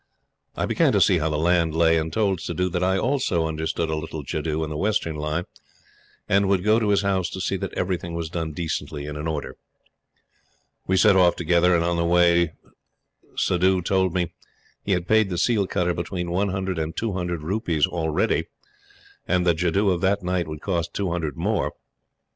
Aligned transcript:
I 0.55 0.65
began 0.65 0.91
to 0.93 0.99
see 0.99 1.19
how 1.19 1.29
the 1.29 1.37
land 1.37 1.75
lay, 1.75 1.99
and 1.99 2.11
told 2.11 2.39
Suddhoo 2.39 2.69
that 2.71 2.83
I 2.83 2.97
also 2.97 3.45
understood 3.45 3.91
a 3.91 3.95
little 3.95 4.23
jadoo 4.23 4.63
in 4.63 4.71
the 4.71 4.75
Western 4.75 5.15
line, 5.15 5.43
and 6.27 6.49
would 6.49 6.63
go 6.63 6.79
to 6.79 6.89
his 6.89 7.03
house 7.03 7.29
to 7.29 7.39
see 7.39 7.55
that 7.57 7.75
everything 7.75 8.15
was 8.15 8.27
done 8.27 8.51
decently 8.51 9.05
and 9.05 9.15
in 9.15 9.27
order. 9.27 9.57
We 10.87 10.97
set 10.97 11.15
off 11.15 11.35
together; 11.35 11.75
and 11.75 11.83
on 11.83 11.97
the 11.97 12.03
way 12.03 12.53
Suddhoo 13.35 13.83
told 13.83 14.11
me 14.15 14.33
he 14.81 14.93
had 14.93 15.07
paid 15.07 15.29
the 15.29 15.37
seal 15.37 15.67
cutter 15.67 15.93
between 15.93 16.31
one 16.31 16.49
hundred 16.49 16.79
and 16.79 16.97
two 16.97 17.13
hundred 17.13 17.43
rupees 17.43 17.85
already; 17.85 18.47
and 19.27 19.45
the 19.45 19.53
jadoo 19.53 19.91
of 19.91 20.01
that 20.01 20.23
night 20.23 20.47
would 20.47 20.61
cost 20.61 20.95
two 20.95 21.11
hundred 21.11 21.37
more. 21.37 21.73